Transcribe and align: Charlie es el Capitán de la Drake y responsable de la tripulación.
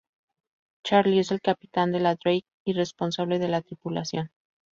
Charlie 0.83 1.19
es 1.19 1.29
el 1.29 1.41
Capitán 1.41 1.91
de 1.91 1.99
la 1.99 2.15
Drake 2.15 2.45
y 2.65 2.73
responsable 2.73 3.37
de 3.37 3.49
la 3.49 3.61
tripulación. 3.61 4.31